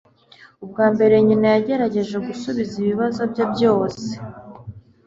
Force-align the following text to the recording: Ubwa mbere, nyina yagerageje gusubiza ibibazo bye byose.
Ubwa 0.63 0.85
mbere, 0.93 1.15
nyina 1.27 1.47
yagerageje 1.55 2.17
gusubiza 2.27 2.73
ibibazo 2.81 3.21
bye 3.31 3.45
byose. 3.53 4.05